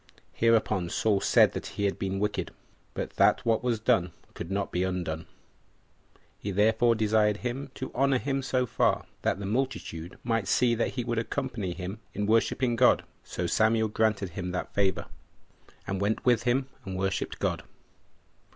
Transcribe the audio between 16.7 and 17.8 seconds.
and worshipped God.